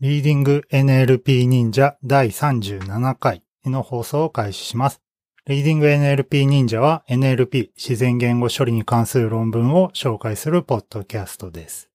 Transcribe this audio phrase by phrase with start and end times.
[0.00, 5.02] リーディング NLP 忍者第37回の放送を開始します。
[5.46, 11.90] リーディング NLP 忍者は NLP 自然言語処理に関する論文を紹介するポッドキャストです。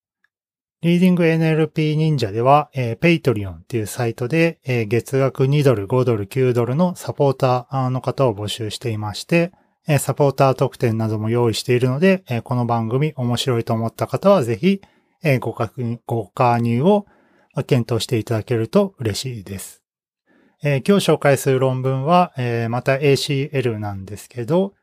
[0.84, 9.52] リーディング NLP 忍者では、えー、Patreon っていうサイトで、えー、月額2ドル、5ドル、9ドルのサポーターの方を募集していまして、
[9.88, 14.80] えー、サポーター特典なども用意しているので、えー、この番組面白いと思った方はぜひ、
[15.24, 15.58] えー、ご
[16.06, 17.08] ご加入を
[17.64, 19.84] 検討していただけると嬉しいです。
[20.64, 24.74] えー、今日紹介する論文は、えー、また ACL なんですけど、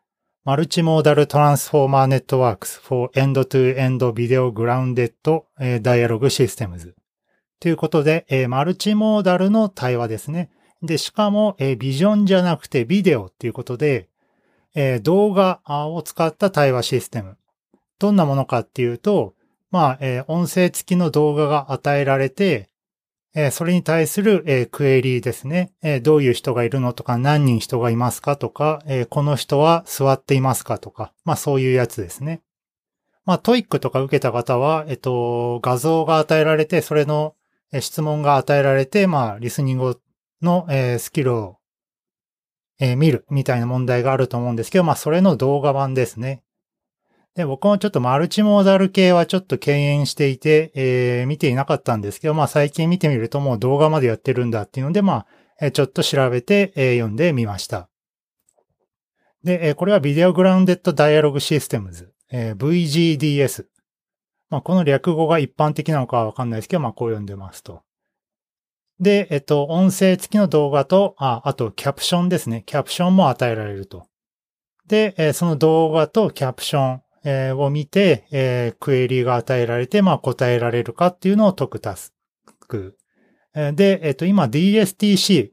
[0.45, 5.13] マルチモーダルトランスフォーマーネットワークス for End-to-End Video Grounded
[5.59, 6.95] Dialog Systems
[7.61, 10.51] ということで、えー、マルチモーダルの対話ですね。
[10.83, 14.09] で、しかも、えー、ビジョンじゃなくてビデオっていうことで、
[14.75, 17.37] えー、動画を使った対話システム。
[18.01, 19.35] どんなものかっていうと、
[19.73, 22.69] まあ、えー、音声付きの動画が与えられて、
[23.35, 32.43] えー、それに対する、えー、クエリーですね、えどういう人がいるのとか、何人人がいますかとか、えこの人は座っていますかとか、まあそういうやつですね。
[33.25, 37.35] まあ TOEIC とか受けた方は、えっと、画像が与えられて、それの、
[37.73, 39.99] え質問が与えられて、まあリスニング
[40.43, 41.57] の、えスキルを、
[42.79, 46.43] え見るみたいな問題があると思うんですけど、まあそれの動画版ですね。
[47.35, 55.27] で、僕もちょっとマルチモーダル系はちょっと敬遠していて、えー、見ていなかったんですけど、まあ最近見てみるともう動画までやってるんだっていうので、ま
[55.61, 57.89] あ、ちょっと調べて、えー、読んでみました。
[59.45, 63.67] で、えー、これはビデオグラウンデッドダイアログシステムズ、えー、VGDS。
[64.51, 67.83] まあこの略語が一般的なのかはわかんないですけど、まあこう読んでますと。
[69.01, 72.63] で、えっと、音声付きの動画と、あ、あとキャプションですね。
[72.67, 74.07] キャプションも与えられると。
[74.87, 82.13] で、えその動画とキャプション、え、を見て、え、クエリが与えられて、まあ、答えられるかっていうのを解くタス
[82.69, 82.97] ク。
[83.55, 85.51] で、えっ、と、今 DSTC、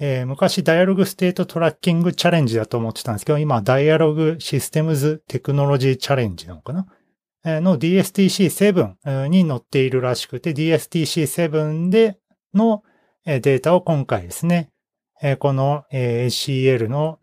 [0.00, 6.86] えー、昔ダイアログステートトラッキングチャレンジだと思ってたんですけど、今ダイアログシステムズテクノロジーチャレンジなのかな？
[7.44, 12.18] の DSTC7 に載っているらしくて、DSTC7 で
[12.54, 12.82] の
[13.24, 14.70] データを今回ですね、
[15.38, 17.18] この ACL の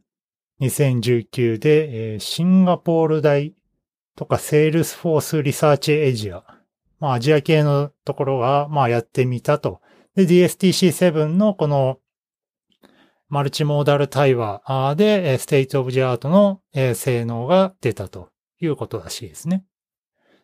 [0.61, 3.53] 2019でシンガポール大
[4.15, 6.43] とか、 Salesforce Research Asia。
[6.99, 9.81] まあ、アジア系のところは、まあ、やってみたと。
[10.15, 11.99] で、DSTC7 のこの、
[13.29, 16.61] マルチモーダル対話で、 state of the art の
[16.93, 18.29] 性能が出たと
[18.59, 19.63] いうことらしいですね。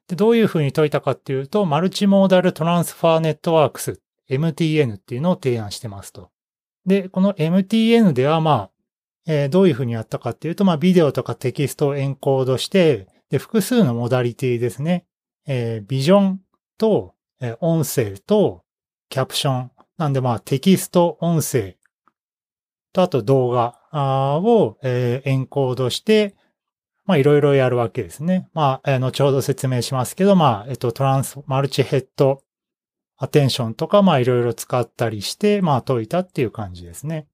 [0.08, 6.32] で、どういうふうに解いたかっていうと、 Multimodal Transformer Networks、MTN っていうのを提案してますと。
[6.86, 8.70] で、この MTN では、ま
[9.28, 15.06] あ、どういうふうにやったかっていうと、まあ、ビデオとかテキストをエンコードして、で、複数のモダリティですね。
[15.46, 16.42] えー、ビジョン
[16.78, 18.64] と、えー、音声と、
[19.10, 19.72] キャプション。
[19.98, 21.78] なんでまあテキスト、音声
[22.94, 23.76] とあと動画
[24.40, 26.36] を、えー、エンコードして、
[27.06, 28.50] まあいろいろやるわけですね。
[28.54, 32.44] まあ、え、後ほど説明しますけど、まあ、えっと、トランス、マルチヘッド
[33.18, 37.28] アテンションとか、まあいろいろ使ったりして、まあ解いたっていう感じですね。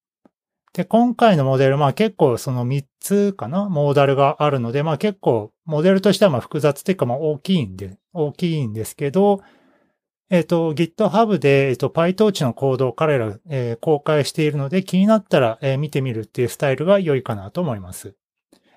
[0.74, 9.42] で、今回のモデル、まあ結構その3つかな、モーダルがあるので、まあ結構モデルとしてはまあ複雑っていうかまあ大きいんで、大きいんですけど、
[10.30, 18.16] えっ、ー、と、GitHub で、えっ、ー、と、PyTorch のコードを彼ら、えー、公開しているので、気になったら、え見てみるっていうスタイルが良いかなと思います。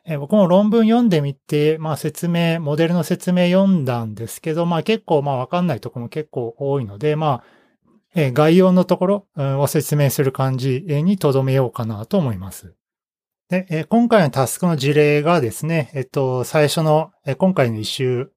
[0.04, 7.44] え僕も論文読んでみて、まあ説明、モデルの説明読んだんですけど、まあ結構まあわかんないとこも結構多いので、まあ
[8.14, 12.74] え概要のところを説明する感じに留めようかなと思います。
[13.48, 18.32] で、え今回のタスクの事例がですね、えっと、最初の、え今回の一周、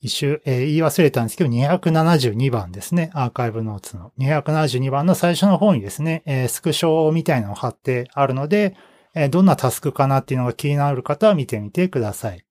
[0.00, 3.10] 一周、え言い忘れたんですけど、272番ですね。
[3.14, 4.12] アーカイブノーツの。
[4.18, 8.74] 272番の最初の方にですね、えスクショみたいなのを貼ってあるので、
[9.14, 12.44] えどんなタスクかなっていうのが気になる方は見てみてください。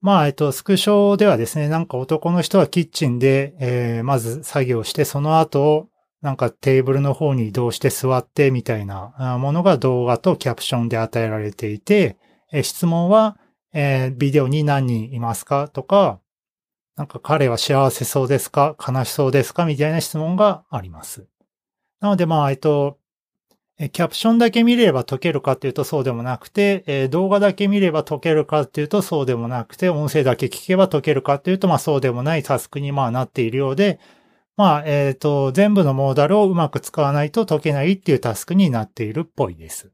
[0.00, 5.88] まあ、えっと、スクショではですね、なんか男の人はキッチンで、えー、まず作業して、その後、
[6.22, 12.16] なんかテーブルの方に移動して座ってみたいなものが動画とキャプションで与えられていて、
[12.52, 13.36] え質問は、
[13.72, 15.68] えー、ビデオに何人いますか？
[15.68, 16.20] とか、
[16.94, 18.76] なんか彼は幸せそうですか？
[18.78, 19.64] 悲しそうですか？
[19.64, 21.26] みたいな質問があります。
[22.00, 22.98] なので、まあ、えっと、
[23.78, 33.98] キャプションだけ見れば解けるかっていうとそうでもなくて、え動画だけ見れば解けるかっていうとそうでもなくて、音声だけ聞けば解けるかっていうと、まあそうでもないタスクにまあなっているようで、
[34.56, 39.90] まあ、えっ、ー、と、全部のモーダルをうまく使わないと解けないっていうタスクになっているっぽいです。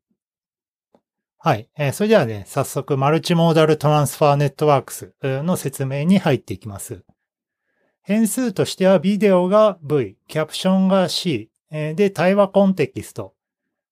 [1.38, 1.68] はい。
[1.76, 7.04] えー、それではね、早速、マルチモーダルトランスファーネットワークスの説明に入っていきます。
[8.02, 13.34] 変数としてはビデオが V、キャプションが C、で、対話コンテキスト。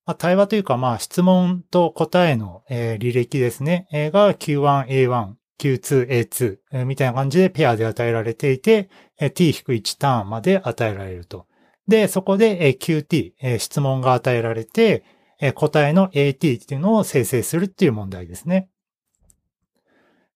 [0.07, 3.87] まあ、対話というか、まあ、質問と答えの、えー、履歴ですね。
[3.93, 8.89] えー、が Q1A1、Q2A2、みたいな感じでペアで与えられていて、
[9.19, 11.47] t-1 ターンまで与えられると。
[11.89, 15.05] で、そこで、QT、質問が与えられて、
[15.55, 18.69] 答えの AT っていうのを生成するっていう問題ですね。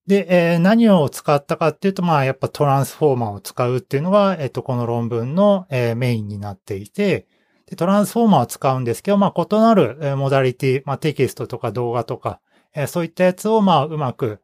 [0.07, 7.27] で、何を使ったかっていうと、まあ、やっぱトランスフォーマーを使うっていうのが、えっ、と、この論文の、メインになっていて、
[7.67, 12.41] でトランスフォーマーを使うんですけど、まあ、異なる、モダリティ、まあ、テキストとか動画とか、
[12.89, 14.41] そういったやつを、まあ、うまく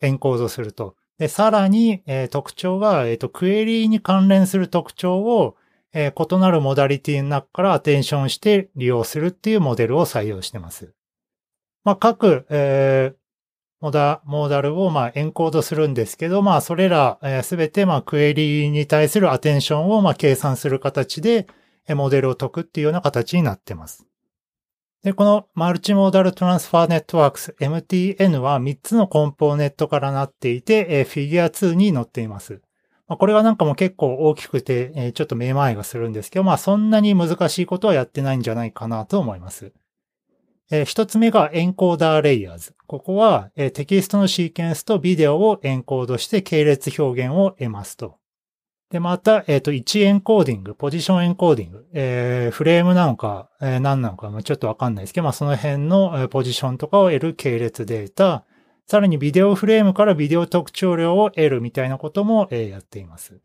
[0.00, 0.96] エンコードすると。
[1.18, 5.56] で、さらに、えー、特徴が、えっ、と、クエリーに関連する特徴を、
[5.92, 10.94] えー、異なるモダリティの中からアテンションして利用するっていうモデルを採用してます。
[11.84, 13.20] まあ、各、えー、
[13.80, 21.46] モダ、モーダルをまあエンコードするんですけど、まあそれらすべ、てまあクエリーに対するアテンションをまあ計算する形で
[21.88, 24.09] モデルを解くっていうような形になってます。
[25.02, 32.60] で、このマルチモーダルトランスファーネットワークス MTN は3つのコンポーネントからなっていて、フィギュア2に載っています。
[33.08, 39.72] これはなんかも結構大きくて、ちょっと目まいがするんですけど、まあそんなに難しいことはやってないんじゃないかなと思います。
[40.70, 42.74] えー、一つ目が encoder layers。
[42.86, 48.19] ここは、テキストのシーケンスとビデオをエンコードして系列表現を得ますと。
[48.90, 58.44] で、また、えっ、ー、と、位置エンコーディング、 position encoding、えー、フレームなのか、えー、何なのか、ちょっとわかんないですけど、まあ、その辺の、ポジションとかを得る系列データ、
[58.86, 63.40] さらにビデオフレームからビデオ特徴量を得るみたいなことも、えー、やっています。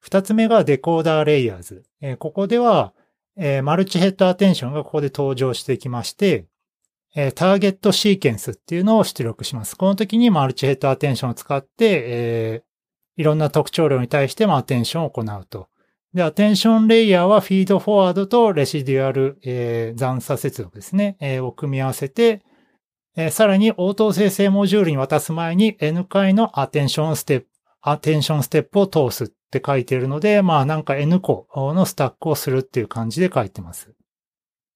[0.00, 1.84] 二つ目がデコーダーレイヤーズ。
[2.00, 2.92] えー、ここでは、
[3.36, 6.46] えー、マルチヘッドアテンションがここで登場してきまして、
[7.14, 9.76] えー、ターゲットシーケンスっていうのを出力します。
[9.76, 12.67] この時にマルチヘッドアテンションを使って、えー、
[13.18, 15.68] いろんな特徴量に対してもアテンションを行うと。
[16.14, 22.42] で、アテンションレイヤーはフィードフォワードとレシデュアル、えー、残差接続ですね、えー、を組み合わせて、
[23.16, 27.46] えー、さらに応答生成モジュールに渡す前に N 回のアテンションステップ、
[27.82, 33.97] アテンションステップを通すって書いてるので、まあなんか N 個のスタックをするっていう感じで書いてます。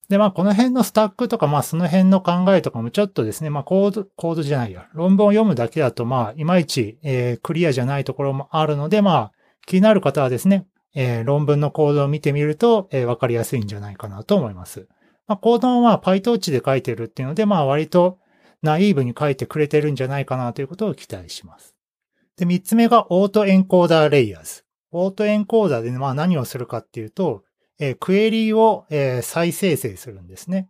[0.08, 9.32] で、まあ、この辺のスタックとか、まあ、その辺の考えとかもちょっとですね、まあ、コード、コードじゃないや、論文を読むだけだと、まあ、いまいち、えー、クリアじゃないところもあるので、まあ、
[9.66, 14.88] 気になる方はですね、えー、論文のコードを見てみると、えー、わかりやすいんじゃないかなと思います。
[15.26, 18.18] まあ、コードはまあ、PyTorch で書いてるっていうので、まあ、割と
[18.62, 21.74] ナイーブに書いてくれてるんじゃないかなということを期待します。
[22.36, 24.64] で、三つ目がオートエンコーダーレイヤーズ。
[24.90, 27.44] オートエンコーダーで、まあ、何をするかっていうと、
[27.84, 30.68] え、クエリーを、え、再生成するんですね。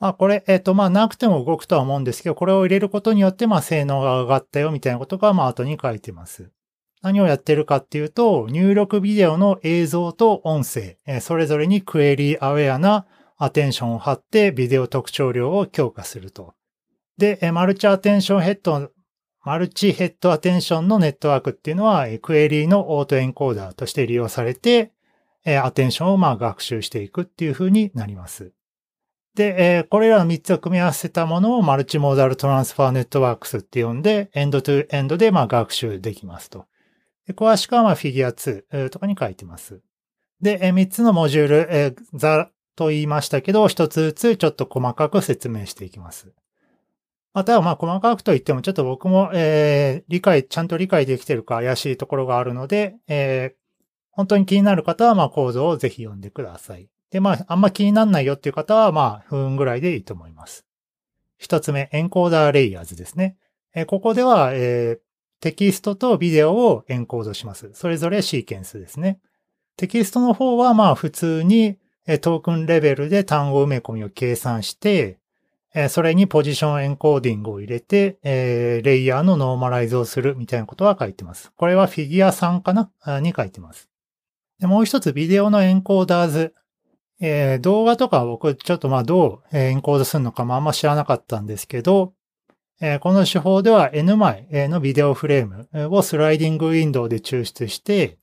[0.00, 6.50] まあこれ、えっ、とまあなくても動くとは思うんですけど、これを入れることによってまあ性能が上がったよみたいなことがまあ後に書いてます。
[7.02, 13.06] 何をやってるかっていうと、入力ビデオの映像と音声、え、それぞれにクエリーアウェアな
[13.36, 16.54] アテンションを貼ってビデオ特徴量を強化すると。
[17.16, 18.90] で、え、マルチアテンションヘッド、
[19.44, 24.92] マルチヘッドアテンションのネットワークっていうのは、クエリーのオートエンコーダーとして利用されて、
[25.44, 28.52] えアテンションをまあ学習していくっていう風になります。
[29.34, 36.66] で、えこれらの3つを組み合わせたものをマルチモーダルトランスファーネットワークスって呼んで、エンドトゥエンドでまあ学習できますと。
[37.26, 39.80] で詳しくはまあフィギュア2とかに書いてます。
[40.40, 46.32] で、え3つのモジュール、えざと言いましたけど、1つずつちょっと細かく説明していきます。
[47.32, 53.54] またはまあ細かくと言ってもちょっと僕も、えー、理解、ちゃんと理解できてるか怪しいところがあるので、え
[54.20, 56.90] 本当に気になる方は、まあ、構造をぜひ読んでください。
[57.10, 60.66] で、まあ、あんま気にならないよっていう方は、まあ、不運ぐらいでいいと思います。
[61.38, 63.38] 一つ目、エンコーダーレイヤーズですね。
[63.74, 64.98] えここでは、えー、
[65.40, 67.70] テキストとビデオをエンコードします。
[67.72, 69.20] それぞれシーケンスですね。
[69.78, 71.78] テキストの方は、まあ、普通に
[72.20, 75.18] token level で単語埋め込みを計算して、
[75.88, 81.52] それに position encoding を入れて、レイヤーのノーマライズをするみたいなことは書いてます。
[81.56, 83.20] これはフィギュア3かな？
[83.20, 83.89] に書いてます。
[84.60, 86.54] でもう一つビデオの encoders。
[87.22, 92.14] えー、動画とか僕ちょっとまあどうエンコードするのかもあんま知らなかったんですけど、
[92.80, 98.18] えー、この手法では N 枚のビデオフレームを sliding window で抽出して、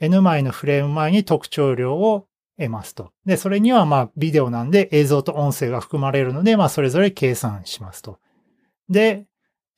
[0.00, 2.28] N 枚のフレーム前に特徴量を
[2.58, 3.10] 得ますと。
[3.26, 8.20] で、それにはまあビデオなんで映像と音声が含まれるので、まあそれぞれ計算しますと。
[8.88, 9.26] で、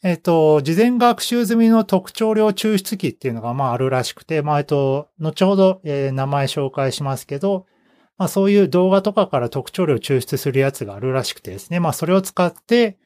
[0.07, 7.65] えっと、事前学習済みの特徴量抽出機っていうのがまああるらしくて、まあえっと、後ほど、えー、名前紹介しますけど、
[8.19, 12.99] まあそういう動画とかから特徴量抽出するやつがあるらしくてですね、まあそれを使って、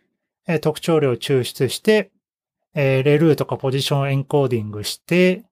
[0.48, 2.10] えー、特徴量抽出して、
[2.74, 5.44] えー、レルーとかポジションエンコーディングして、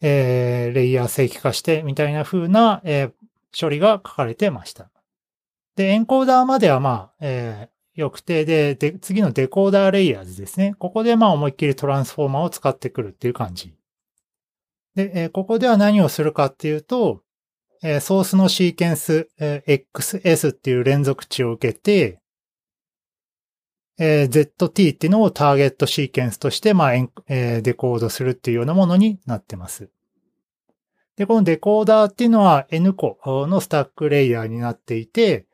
[0.00, 3.12] えー、レイヤー正規化してみたいな風な、えー、
[3.60, 4.88] 処理が書かれてました。
[5.74, 10.76] で、エンコーダーまではまあ、えー、良くて、で、で、次のデコーダーレイヤーズですね。
[10.78, 13.74] ここでまあ思いっきりトランスフォーマーを使ってくるっていう感じ。
[14.94, 17.22] で、え、ここでは何をするかっていうと、
[17.82, 22.20] え、ソースのシーケンス、え、XS っていう連続値を受けて、
[23.98, 29.90] え、ZT っていうのをターゲットシーケンスとして、まあ、えー、デコードするっていうようなものになってます。
[31.16, 35.47] で、このデコーダーっていうのは N 個のスタックレイヤーになっていて、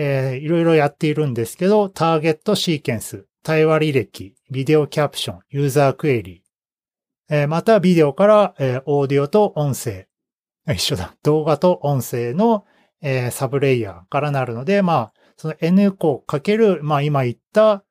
[0.00, 10.06] えー、いろいろやっているんですけど、ターゲットシーケンス、対話履歴、ビデオキャプション、ユーザークエリー、えー、またビデオから、えー、オーディオと音声、
[10.68, 12.64] 一緒だ、動画と音声の、
[13.02, 17.82] えー、サブレイヤーからなるので、まあ、その N 個かける、まあ今言った、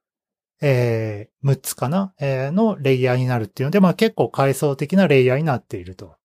[0.62, 6.16] えー、6つかな、えー、のレイヤーになるっていうので、まあ結構階層的なレイヤーになっていると。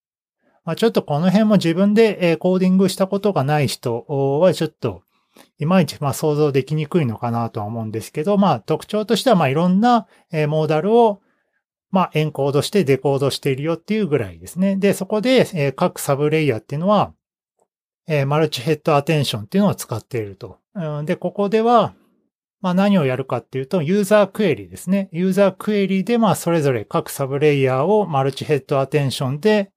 [0.63, 5.03] まあちょっとこの辺も自分で、えー、コーディングしたことがない人はちょっと、
[5.59, 11.21] いまいちまあ想像できにくいのかなとは思うんですけど、まあ特徴としてはまあいろんな、え、モーダルを
[11.91, 14.75] まあエンコードしてデコードしているよっていうぐらいですね。
[14.77, 17.13] で、そこで、え、各サブレイヤーっていうのは、
[18.07, 20.57] え、マルチヘッドアテンションっていうのを使っていると。
[21.05, 21.93] で、ここでは、
[22.61, 25.09] まあ何をやるかっていうと、ユーザークエリですね。
[25.11, 29.72] ユーザークエリで、まあそれぞれ各サブレイヤーをマルチヘッドアテンションで、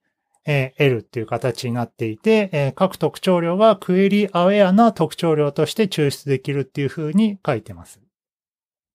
[0.47, 8.01] えー、得るっていう形になっていて、えー、各特徴量がクエリアウェアな特徴量として抽出できるっていう風に書いてます。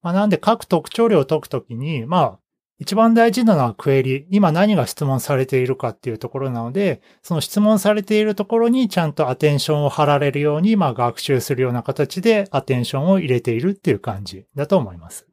[0.02, 2.40] まあなんで各特徴量を解くときに、まあ
[2.82, 4.26] 一番大事なのはクエリ。
[4.32, 15.28] 今何が質問されているかっていうところなので、その質問されているところにちゃんとアテンションを貼られるように、まあ学習するような形でアテンションを入れているっていう感じだと思います。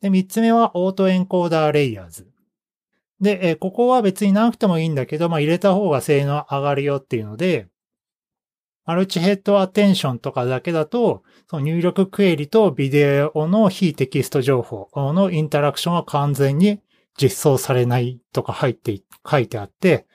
[0.00, 2.26] で、三つ目はオートエンコーダーレイヤーズ。
[3.20, 7.68] で、えここは別になくてもいいんだけど、まあ入れた方が性能上がるよっていうので、
[8.84, 16.80] マルチヘッドアテンションとかだけだと、その入力クエリとビデオの非テキスト情報のインタラクションは完全に
[17.20, 20.06] 実装されないとか入って、書いてあって、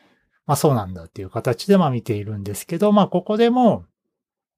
[0.46, 3.86] まあそうなんだっていう形でまあ見ているんですけど、まあここでも、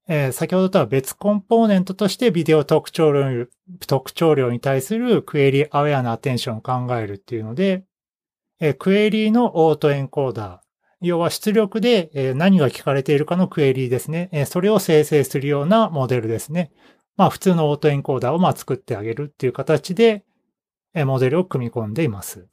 [0.07, 3.47] えー、先ほどとは別コンポーネントとしてビデオ特徴量、
[3.87, 7.85] 特徴量に対するクエリアウェアなアテンションを考えるっていうので、
[8.65, 10.59] え、クエリーのオートエンコーダー、
[11.01, 14.45] 要は出力で何が聞かれているかのクエリーですね。
[14.47, 16.71] それを生成するようなモデルですね。
[17.17, 20.23] まあ普通のオートエンコーダーをまあ作ってあげるっていう形で
[20.95, 22.47] モデルを組み込んでいます。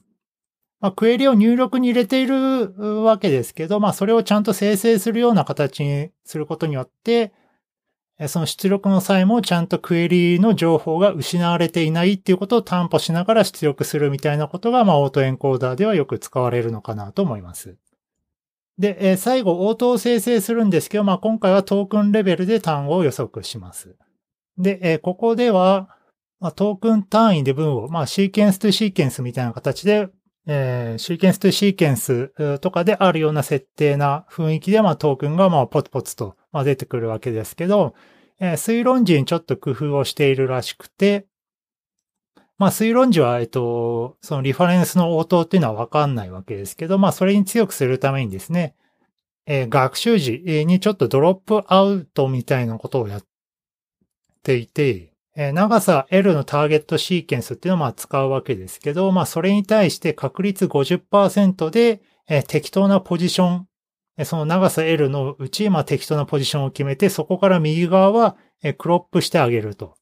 [0.80, 7.32] まあ、クエリを入力に入れているわけですけど、まあそれをちゃんと生成するような形にすることによって、
[8.28, 17.76] その出力の際もちゃんとクエリの情報が失われていないっていうことを担保しながら出力するみたいなことが、まあオートエンコーダーではよく使われるのかなと思います。
[18.78, 23.94] で、え、最後、応答を生成するんですけど、まあ、今回はトークンレベルで単語を予測します。
[24.56, 25.90] で、え、ここでは、
[26.40, 30.08] ま、トークン単位で文を、まあ、シーケンスとシーケンスみたいな形で、
[30.46, 37.94] えー、シーケンスとシーケンスとかであるような設定な雰囲気で、まあ、トークンが、まあ、ポツポツと、まあ、出てくるわけですけど、
[38.38, 41.26] えー、推論時にちょっと工夫をしているらしくて、
[42.58, 48.74] まあ、推論時は、えっと、そのリファレンスの応答っていうのはわかんないわけですけど、まあ、それに強くするためにですね、
[49.46, 53.24] えー、学習時にちょっとドロップアウトみたいなことをやっ
[54.42, 63.66] ていて、えー、長さ L のターゲットシーケンスっていうのをまあ使うわけですけど、まあ、それに対して確率50%で、えー、適当なポジション、
[64.24, 68.36] その長さ L のうち、まあ、適当なポジションを決めて、そこから右側は、
[68.78, 69.94] クロップしてあげると。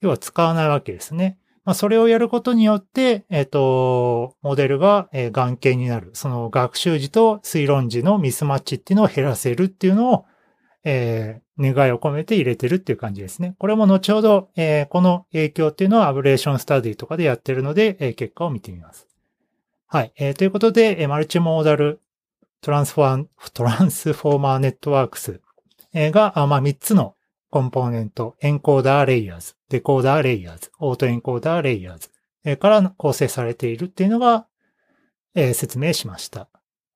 [0.00, 1.38] 要は使わないわけですね。
[1.64, 6.10] まあ、それをやることによって、えっ、と、モデルが、眼形になる。
[6.14, 10.26] その学習時と推論時のミスマッチっていうのを減らせるっていうのを、
[10.84, 13.56] えー、願いを込めて入れてるっていう感じですね。
[13.58, 19.08] これも後ほど、えー、この影響っていうのはアブレーションスタディとかでやってるので、えー、結果を見てみます。
[19.88, 20.12] はい。
[20.16, 22.00] えー、ということで、 Multimodal
[22.66, 25.40] Transfor、Transformer Networks
[25.94, 27.14] が、まあ、3つの
[27.48, 34.48] コンポーネント、 encoder layers、decoder layers、auto encoder layers、から構成されているっていうのが、
[35.36, 36.48] え、説明しました。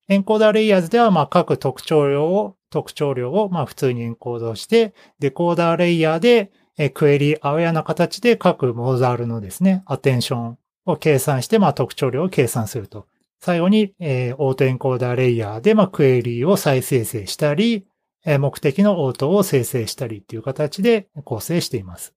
[0.08, 13.06] encoder layers では、まあ、各特徴量を、特徴量を、まあ、普通にエンコードして、デコーダーレイヤーで、え、 query-aware な形で各モーダルのですね、アテンションを計算して、まあ、特徴量を計算すると。
[13.40, 17.86] 最後に、えー、オートエンコーダーレイヤーで、まあ、クエリーを再生成したり、
[18.26, 22.14] えー目的の応答を生成したりっていう形で構成しています。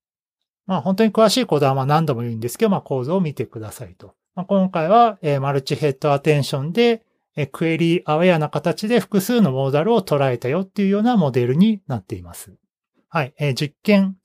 [0.66, 4.14] まあ本当に詳しいコードはまあ何度も言うんですけど、まあ構造を見てくださいと。
[4.36, 7.04] まあ、今回は、えーマルチヘッドアテンションで、
[7.38, 12.54] えークエリーアウェアな形で複数のモーダルを捉えたよっていうようなモデルになっています。
[13.08, 13.34] はい。
[13.38, 14.18] えー実験。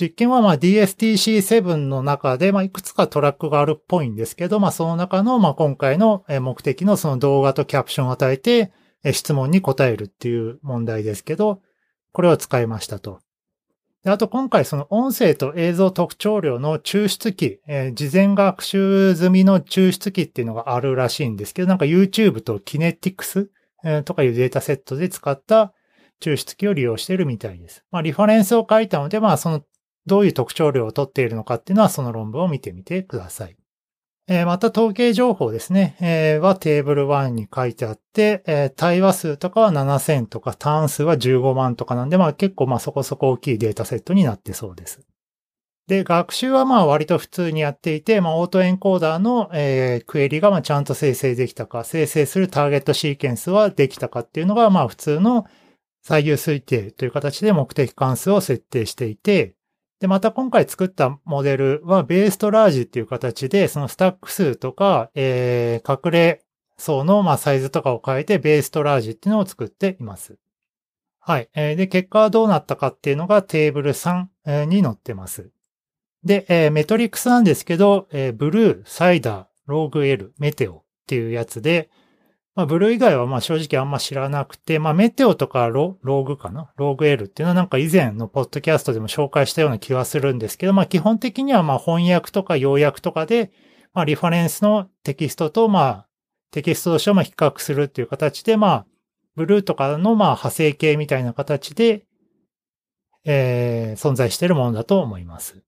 [0.00, 8.72] 実験はま DSTC7 の中で、まいくつかトラックがあるっぽいんですけど、まあ、その中の、まあ今回の目的のその動画とキャプションを与えて、
[9.12, 11.60] 質問に答えるっていう問題ですけど、
[12.12, 13.20] これを使いましたと。
[14.02, 23.48] であと今回その音声と映像特徴量の抽出機、えー、事前学習済みの抽出機っていうのがあるらしいんですけど、なんか YouTube と Kinetics、
[23.84, 25.74] え、とかいうデータセットで使った
[26.20, 27.84] 抽出機を利用しているみたいです。
[27.90, 29.62] まあリファレンスを書いたので、まあその
[30.06, 33.56] どういう特徴量を取っているのかっていうのはその論文を見てみてください。
[34.32, 45.00] えまた統計情報ですね、えはテーブル1に書いてあって、え対話数とかは7000とか、単数は15万とかなんで、まあ結構まあそこそこ大きいデータセットになってそうです。
[45.88, 55.46] で、学習はまあ割と普通にやっていて、まあオートエンコーダーの、えー、クエリがまあちゃんと生成できたか、生成するターゲットシーケンスはできたかっていうのがまあ普通の
[56.02, 59.56] 最優推定という形で目的関数を設定していて、
[60.00, 66.44] で、また今回作ったモデルはベーストラージっていう形で、そのスタック数とか、えー、隠れ
[66.78, 70.38] 層の、ま、サイズとかを変えてベーストラージっていうのを作っています。
[71.20, 71.50] はい。
[71.54, 75.50] えー、で、結果はどうなったかっていうのがテーブル3に載ってます。
[76.24, 81.90] で、えー、メトリックスなんですけど、えー、ブルー、サイダー、ローグ L、メテオっていうやつで、
[82.56, 86.72] まあ、ブルー以外はまあ正直あんま知らなくて、まあ、メテオとかロローグかな？
[86.76, 93.52] ローグ L っていうのはなんか以前のポッドキャストでも紹介したような気はするんですけど、まあ、基本的にはまあ翻訳とか要約とかで、
[93.94, 96.06] まあ、リファレンスのテキストとまあ、
[96.50, 98.86] テキストとしても比較するっていう形で、まあ、
[99.36, 102.04] ブルーとかのまあ派生形みたいな形で、
[103.24, 105.62] えー、存在しているものだと思います。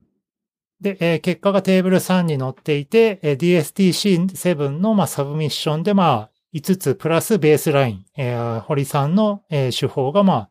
[0.81, 10.51] で、えー、結果がテーブル3に載っていて、えー、DSTC7 のまあサブミッションでまあ、5つプラスベースライン、えー、堀さんの、えー、手法がまあ、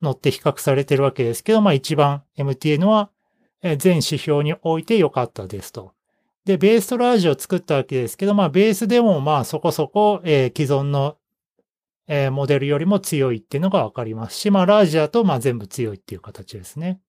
[0.00, 3.10] 乗って比較されてるわけですけど、まあ一番 MTN は、
[3.62, 5.92] 全指標において良かったですと。
[6.44, 11.16] で、ベーストラージを作ったわけですけど、まあベースでもまあそこそこ、えー、既存の、
[12.08, 17.00] えー、モデルよりも強いっていうのがわかりますし、まあラージだとまあ全部強いっていう形ですね。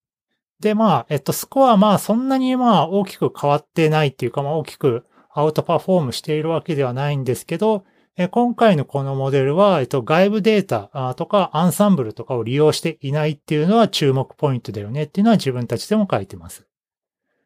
[0.60, 7.86] で、まあ、えっと、スコアまあそんなにまあ大きく変わってないっていうか、まあ大きくアウトパフォームしているわけではないんですけど、
[8.32, 16.68] 今回のこのモデルは、えっと、外部データとかアンサンブルとかを利用していないっていうのは注目ポイントだよねっていうのは自分たちでも書いてます。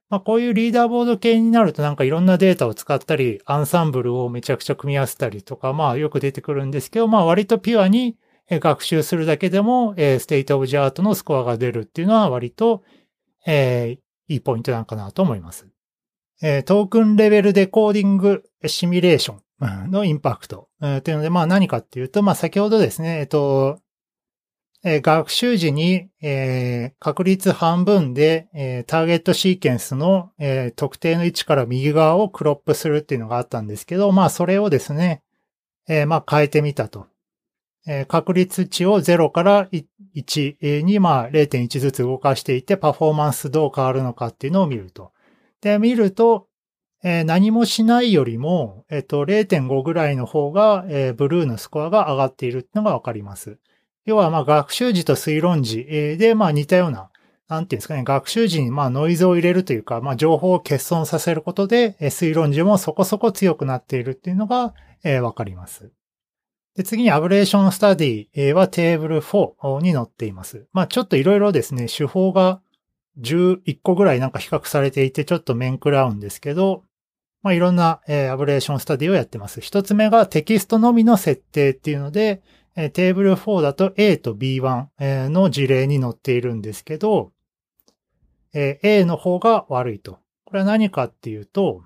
[0.10, 8.18] まあ、こういうリーダーボード系になるとなんかいろんなデータを使ったり、アンサンブルをめちゃくちゃ組み合わせたりとか、まあよく出てくるんですけど、まあ割とピュアに
[8.50, 12.84] 学習するだけでも、 state of the art のスコアが出るっていうのは割と、
[13.46, 15.68] えー、いいポイントなのかなと思います。
[16.42, 19.36] えー、トークンレベルデコーディングシミュレーショ
[19.88, 20.70] ンのインパクト。
[20.82, 23.80] えー、というので、まあ何かっていうと、まあ先ほどですね、えっと、
[24.84, 35.24] えー、学習時に、えー、確率半分で、えー、ターゲットシーケンスの、えー、特定の位置から右側をクロップするっていうのがあったんですけど、まあそれをですね、
[35.88, 37.08] えー、まあ変えてみたと。
[37.88, 39.70] えー、確率値を0から
[40.14, 45.12] 1にまあ0.1ずつ動かしていってパフォーマンスどう変わるのかっていうのを見ると。
[45.62, 46.48] で、見ると、
[47.04, 53.60] えー、何もしないよりも、えっ、と、0.5ぐらいの方が、えー、ブルーのスコアが上がっているってのがわかります。
[54.06, 55.86] 要は、まあ、学習時と推論時
[56.18, 57.10] で、まあ、似たような、
[57.48, 65.92] なんていうんですかね、学習時に、まあ、ノイズを入れるというか、まあ、情報を欠損させることで、えー、推論時もそこそこ強くなっているっていうのが、えー、わかります。
[66.76, 70.68] で、次にアブレーションスタディはテーブル4に載っています。
[70.74, 72.62] まあ、ちょっといろいろですね、手法が
[73.20, 76.84] 11個ぐらいなんか比較されていて、ちょっと面食らうんですけど、
[77.44, 79.62] まあ、いろんな、えー、アブレーションスタディをやってます。
[79.62, 82.42] 一つ目がテキストのみの設定っていうので、
[82.76, 87.32] えー、テーブル4だと A と B1、え、の事例に載っているんですけど、
[88.54, 90.20] えー、A の方が悪いと。
[90.46, 91.84] これは何かっていうと、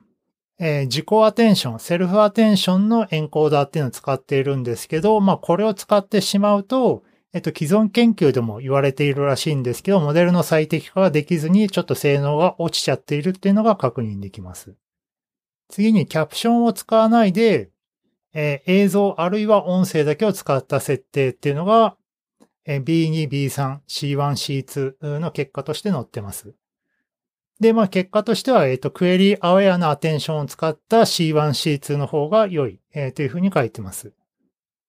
[0.60, 14.76] えー、自己アテンション、セルフアテンションのエンコーダーっていうのを使っているんですけど、まあこれを使ってしまうと、えっと、既存研究でも言われているらしいんですけど、モデルの最適化ができずにちょっと性能が落ちちゃっているっていうのが確認できます。
[15.70, 17.70] 次にキャプションを使わないで、
[18.34, 21.96] えー、映像あるいは音声だけを使った設定っていうのが、
[22.65, 26.54] えー、B2、B3、C1、C2 の結果として載ってます。
[27.62, 34.13] で、まあ結果としては、えっ、ー、と、クエリーアウェアなアテンションを使った C1、C2 の方が良い、えー、というふうに書いてます。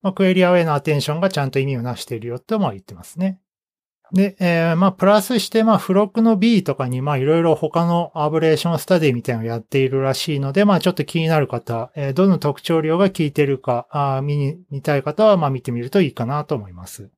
[0.03, 3.41] まあ、 query-aware なアテンションがちゃんと意味をなしているよとも言ってますね。
[4.12, 17.11] で、えー、まあ、プラスして、まあ、付録の B とかに、まあ、いろいろ他の ablation study みたいなのをやっているらしいので、まあ、ちょっと気になる方、えー、どの特徴量が効いてるか、あ見に、見たい方は、まあ、見てみるといいかなと思います。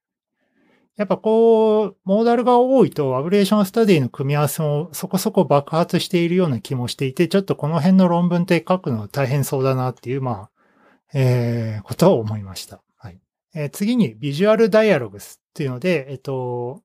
[0.96, 10.50] やっぱこう、モーダルが多いと、 ablation study の組み合わせもそこそこ爆発しているような気もしていて、ちょっとこの辺の論文って書くの大変そうだなっていう、まあ、
[11.14, 12.82] えー、ことを思いました。
[12.98, 13.20] はい。
[13.54, 16.82] えー、次に、ビジュアルダイアログスっていうので、えっと、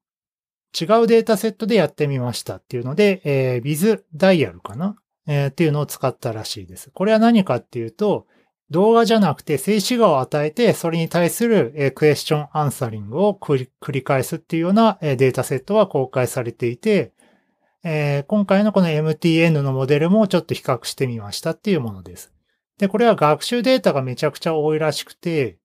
[0.79, 3.75] 違うデータセットでやってみましたっていうので、えー、ビ
[4.15, 4.95] ダイヤルかな、
[5.27, 6.91] えー、っていうのを使ったらしいです。
[6.91, 8.27] これは何かっていうと、
[8.69, 17.13] 動画じゃなくて静止画を与えて、それに対する、えー、クエスチョンアンサリングを繰り返すっていうような、えー、データセットは公開されていて、
[17.83, 22.31] えー、今回のこの MTN のモデルもちょっと比較してみましたっていうものです。
[22.79, 25.59] で、これは学習データがめちゃくちゃ多いらしくて、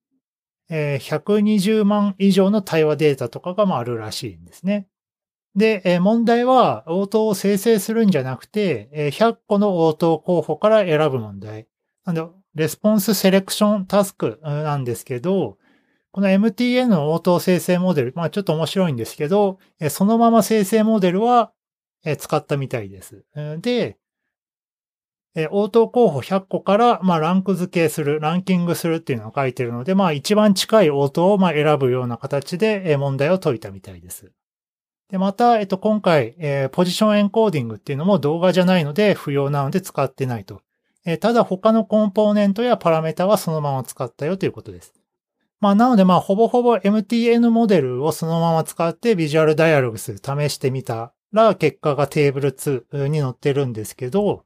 [0.69, 4.87] え、120万以上の対話データとかがあるらしいんですね。
[5.55, 11.67] で、え問題は応答を生成するんじゃなくて、え100個の応答候補から選ぶ問題。
[12.03, 12.23] なんで、
[12.53, 15.57] レスポンスセレクションタスクなんですけど、
[16.11, 21.53] この MTN の応答生成モデル、まあちょっと面白いんですけど、そのまま生成モデルは
[22.17, 23.23] 使ったみたいです。
[23.61, 23.97] で、
[25.35, 34.31] え応答候補100個から、まあ、ランク付けする、ランキングするっていうのを書いてるので、まあ、一番近い応答をまあ選ぶような形でえ問題を解いたみたいです。
[35.09, 40.61] で、また、えっと、今回、えー、ポジションエンコーディングっていうのも動画じゃないので不要なので使ってないと。
[41.05, 44.93] え、ただ他のコンポーネントやパラメータはそのまま使ったよということです。
[45.59, 54.43] まあ、なので、まあ、ほぼほぼ MTN モデルをそのまま使ってビジュアルダイアログス試してみたら、結果がテーブル2に載ってるんですけど、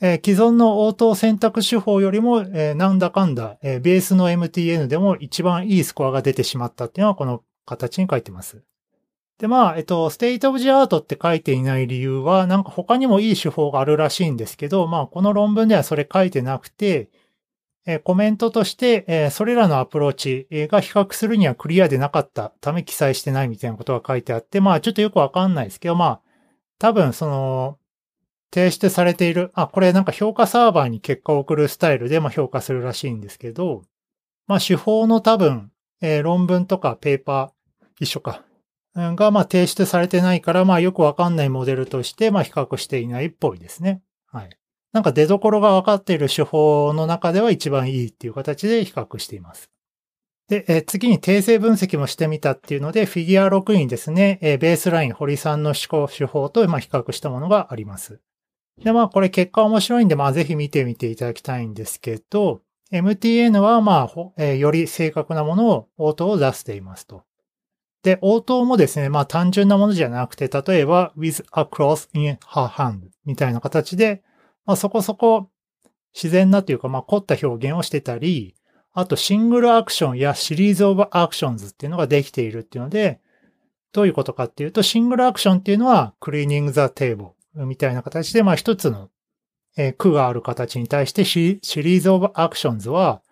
[0.00, 8.62] え、既存の応答選択手法よりも、え、なんだかんだ、え、ベースの MTN でも一番いいスコアが出てしまったっていうのはこの形に書いてます。
[9.38, 17.10] で、まあ、えっと、 state of the art って書いていない理由は、なんか他にもいい手法があるらしいんですけど、まあ、この論文ではそれ書いてなくて、
[17.86, 26.20] えコメントとして、えそれらのアプローチが比較するにはクリアでなかったため記載してないみたいなことが書いてあって、まあ、ちょっとよくわかんないですけど、まあ、
[26.78, 27.78] 多分その、
[28.56, 33.82] 提出されている、あ、これなんか評価サーバーに結果を送るスタイルでも評価するらしいんですけど、
[34.46, 38.42] まあ手法の多分、えー、論文とかペーパー一緒か。
[38.94, 44.00] が、まあ、提出されてないから、まあ、よくわかんないモデルとして、まあ、比較していないっぽいですね。
[44.32, 44.48] はい。
[44.94, 49.70] なんか出所が分かっている手法の中では一番いいっていう形で比較しています。
[50.48, 58.20] で、え次に定性分析もしてみたっていうので、フィギュア6にですね、えベースライン堀さんの思考手法と、ま、比較したものがあります。
[58.82, 62.60] で、まあ、これ結果面白いんで、まあ、ぜひ見てみていただきたいんですけど、
[62.92, 67.24] MTN は、まあ、えより正確なものを応答を出していますと。
[68.06, 74.22] で、応答もですね、まあ単純なものじゃなくて、例えば with a cross in her hand みたいな形で、
[74.64, 75.50] まあそこそこ
[76.14, 78.54] 自然なというか、まあ凝った表現をしてたり、
[78.92, 83.20] あとシングルアクションやシリーズオブアクションズっていうのができているっていうので、
[83.92, 87.28] どういうことかっていうと、 single action っていうのは cleaning the table
[87.64, 89.10] みたいな形で、まあ一つの、
[89.78, 93.22] え句がある形に対して series of actions は、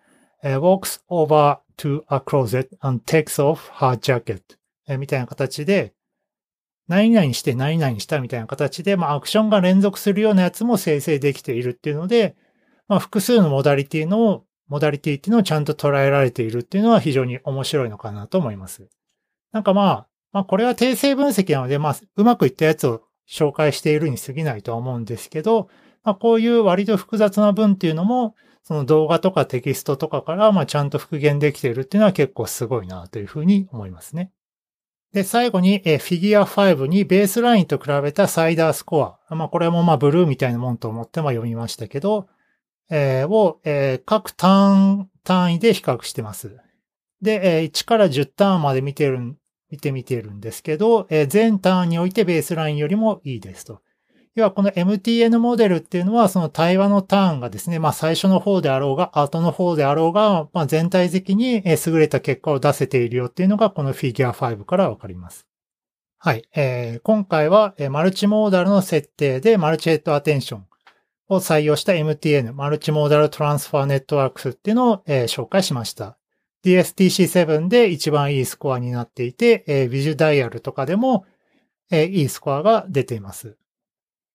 [0.43, 4.41] え walks over to a closet and takes off her jacket
[4.87, 5.93] えみたいな形で、
[6.87, 12.35] 何々して何々したみたいな形で、まあアクションが連続するようなやつも生成できているっていうので、
[12.87, 18.87] まあ複数のモダリティの、モダリティっていうのをちゃんと捉えられているっていうのは非常に面白いのかなと思います。
[19.51, 25.69] なんかまあ、まあこれは定性分析なので、まあうまくいったやつを紹介しているに過ぎないとは思うんですけど、
[26.03, 34.31] まあこういう割と複雑な文っていうのも、その動画とかテキストとかから、まあちゃんと復元できているっていうのは結構すごいなというふうに思いますね。
[35.15, 39.33] で、最後に、えフィギュア5にベースラインと比べたサイダースコア。
[39.33, 42.27] まあ、これもまあ、ブルーみたいなもんと思ってま読みましたけど、
[42.89, 46.57] えー、を、えー、各ターン単位で比較してます。
[47.21, 49.37] で、えー、1から10ターンまで見てる、
[49.75, 53.81] 見てみてるんですけど、えー、全ターンにおいてベースラインよりもいいですと。
[54.33, 65.45] 要はこの MTN モデルっていうのはその対話のターンがですね、まあ最初の方であろうが、後の方であろうが、まあ全体的に優れた結果を出せているよっていうのがこのフィギュア5からわかります。
[66.17, 66.43] はい。
[66.55, 70.65] えー、今回はマルチモーダルの設定でマルチヘッドアテンション
[71.29, 76.17] を採用した MTN、マルチモーダルトランスファーネットワークスっていうのを、えー、紹介しました。
[76.65, 81.25] DSTC7 で一番いいスコアになっていて、えー、ビジュダイヤルとかでも、
[81.91, 83.55] えー、いいスコアが出ています。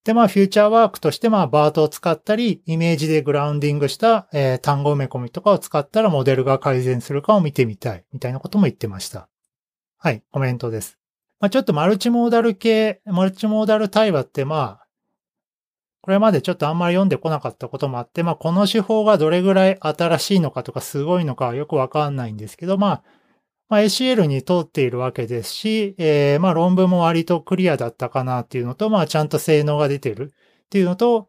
[0.05, 9.29] で、まあ、フューチャーワークとして、まあ、バートを使ったり、イメージでグラウンディングした、えー、単語埋め込みとかを使ったらモデルが改善するかを見てみたい、みたいなことも言ってました。
[9.99, 10.99] はい、コメントです。
[11.41, 14.87] まあ、ちょっとマルチモーダル系、マルチモーダル対話ってまあ、
[16.03, 23.03] これまでちょっとあんまり読んでこなかったこともあって、まあこの手法がどれぐらい新しいのかとかすごいのかよくわかんないんですけど、まあ、
[23.69, 31.29] まあ ACL に通っているわけですし、えー、まあ論文も割とクリアだったかなっていうのと、まあちゃんと性能が出てるっていうのと、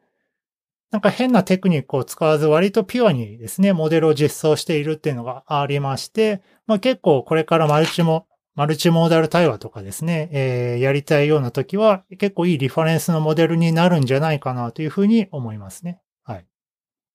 [0.91, 16.01] なんか変なテクニックを使わず割とピュアにですね、モデルを実装しているっていうのがありまして、まあ結構これからマルチも、マルチモーダル対話とかですね、えー、やりたいような時は結構いいリファレンスのモデルになるんじゃないかなというふうに思いますね。
[16.23, 16.45] はい。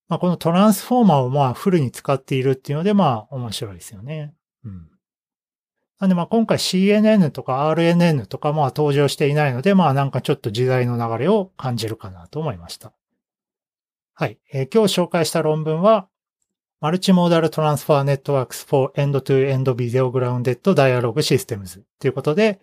[0.09, 4.35] まあこのトランスフォーマーをまあフルに使っているっていうのでまあ面白いですよね。
[4.65, 4.89] うん。
[6.01, 12.93] なんでまあ今回 CNN とか RNN とかまあ登場していないのでまあなんかちょっと時代の流れを感じるかなと思いました。
[14.15, 14.39] はい。
[14.51, 16.09] えー、今日紹介した論文は、
[16.87, 22.61] Multimodal Transfer Networks for End-to-End Video Grounded Dialog Systems ということで、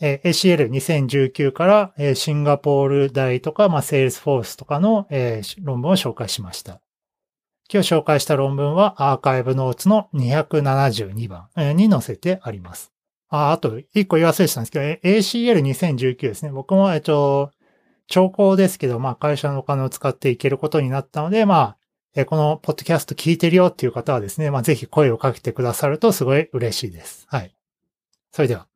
[0.00, 0.30] えー、
[0.70, 6.80] ACL2019 から、えー、シンガポール大とか、まあ、Salesforce とかの、えー、論文を紹介しました。
[7.70, 12.92] 今日紹介した論文はアーカイブノーツの272番に載せてあります。
[13.28, 16.50] あ、あと、一個言い忘れてたんですけど、ACL2019 ですね。
[16.50, 17.50] 僕も、えっと、
[18.06, 21.75] 兆候ですけど、まあ会社のお金を使っていけることになったので、まあ、
[22.18, 27.26] えこのポッドキャスト聞いてるよっていう方はですね、まあぜひ声をかけてくださるとすごい嬉しいです。
[27.28, 27.54] はい。
[28.32, 28.66] それでは。